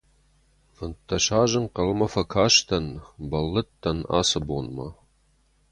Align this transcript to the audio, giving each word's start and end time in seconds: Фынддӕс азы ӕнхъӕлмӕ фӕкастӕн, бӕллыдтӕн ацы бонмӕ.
Фынддӕс 0.75 1.25
азы 1.41 1.57
ӕнхъӕлмӕ 1.59 2.07
фӕкастӕн, 2.13 2.85
бӕллыдтӕн 3.29 3.99
ацы 4.19 4.39
бонмӕ. 4.47 4.87